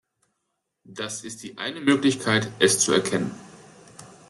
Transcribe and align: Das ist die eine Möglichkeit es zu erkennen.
Das 0.89 1.23
ist 1.23 1.43
die 1.43 1.59
eine 1.59 1.79
Möglichkeit 1.79 2.51
es 2.57 2.79
zu 2.79 2.91
erkennen. 2.91 3.35